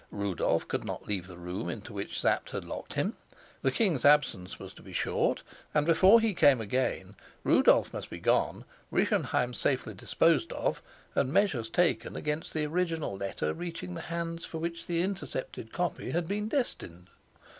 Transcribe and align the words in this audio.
Rudolf 0.09 0.67
could 0.67 0.83
not 0.83 1.05
leave 1.07 1.27
the 1.27 1.37
room 1.37 1.69
into 1.69 1.93
which 1.93 2.19
Sapt 2.19 2.49
had 2.49 2.65
locked 2.65 2.93
him; 2.95 3.17
the 3.61 3.69
king's 3.69 4.03
absence 4.03 4.57
was 4.57 4.73
to 4.73 4.81
be 4.81 4.93
short, 4.93 5.43
and 5.75 5.85
before 5.85 6.19
he 6.19 6.33
came 6.33 6.59
again 6.59 7.15
Rudolf 7.43 7.93
must 7.93 8.09
be 8.09 8.17
gone, 8.17 8.65
Rischenheim 8.89 9.53
safely 9.53 9.93
disposed 9.93 10.53
of, 10.53 10.81
and 11.13 11.31
measures 11.31 11.69
taken 11.69 12.15
against 12.15 12.51
the 12.51 12.65
original 12.65 13.15
letter 13.15 13.53
reaching 13.53 13.93
the 13.93 14.01
hands 14.01 14.43
for 14.43 14.57
which 14.57 14.87
the 14.87 15.03
intercepted 15.03 15.71
copy 15.71 16.09
had 16.09 16.27
been 16.27 16.47
destined. 16.47 17.11